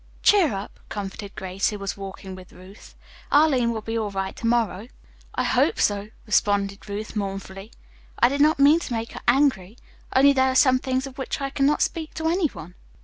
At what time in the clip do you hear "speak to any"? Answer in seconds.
11.83-12.47